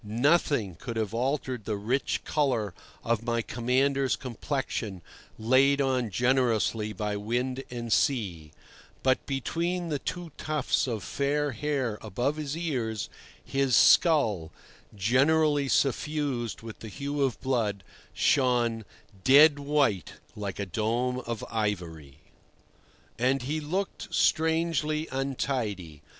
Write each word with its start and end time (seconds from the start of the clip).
Nothing 0.03 0.73
could 0.73 0.97
have 0.97 1.13
altered 1.13 1.65
the 1.65 1.75
rich 1.75 2.23
colour 2.23 2.73
of 3.03 3.21
my 3.21 3.43
commander's 3.43 4.15
complexion, 4.15 5.03
laid 5.37 5.79
on 5.79 6.09
generously 6.09 6.91
by 6.91 7.15
wind 7.15 7.63
and 7.69 7.93
sea; 7.93 8.51
but 9.03 9.23
between 9.27 9.89
the 9.89 9.99
two 9.99 10.31
tufts 10.39 10.87
of 10.87 11.03
fair 11.03 11.51
hair 11.51 11.99
above 12.01 12.37
his 12.37 12.57
ears, 12.57 13.09
his 13.45 13.75
skull, 13.75 14.51
generally 14.95 15.67
suffused 15.67 16.63
with 16.63 16.79
the 16.79 16.89
hue 16.89 17.21
of 17.21 17.39
blood, 17.39 17.83
shone 18.11 18.85
dead 19.23 19.59
white, 19.59 20.13
like 20.35 20.57
a 20.57 20.65
dome 20.65 21.19
of 21.27 21.45
ivory. 21.51 22.21
And 23.19 23.43
he 23.43 23.59
looked 23.59 24.11
strangely 24.11 25.07
untidy. 25.11 26.01